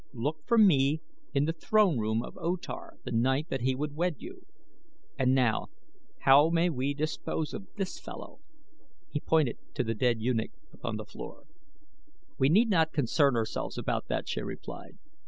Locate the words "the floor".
10.97-11.43